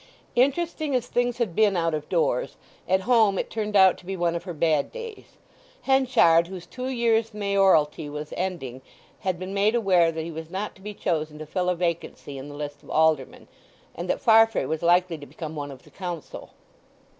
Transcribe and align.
Interesting 0.35 0.95
as 0.95 1.05
things 1.05 1.37
had 1.37 1.55
been 1.55 1.77
out 1.77 1.93
of 1.93 2.09
doors, 2.09 2.57
at 2.89 3.01
home 3.01 3.37
it 3.37 3.51
turned 3.51 3.75
out 3.75 3.99
to 3.99 4.05
be 4.07 4.17
one 4.17 4.33
of 4.35 4.45
her 4.45 4.53
bad 4.55 4.91
days. 4.91 5.37
Henchard, 5.83 6.47
whose 6.47 6.65
two 6.65 6.87
years' 6.87 7.35
mayoralty 7.35 8.09
was 8.09 8.33
ending, 8.35 8.81
had 9.19 9.37
been 9.37 9.53
made 9.53 9.75
aware 9.75 10.11
that 10.11 10.23
he 10.25 10.31
was 10.31 10.49
not 10.49 10.73
to 10.73 10.81
be 10.81 10.95
chosen 10.95 11.37
to 11.37 11.45
fill 11.45 11.69
a 11.69 11.75
vacancy 11.75 12.39
in 12.39 12.49
the 12.49 12.55
list 12.55 12.81
of 12.81 12.89
aldermen; 12.89 13.47
and 13.93 14.09
that 14.09 14.19
Farfrae 14.19 14.65
was 14.65 14.81
likely 14.81 15.19
to 15.19 15.27
become 15.27 15.55
one 15.55 15.69
of 15.69 15.83
the 15.83 15.91
Council. 15.91 16.49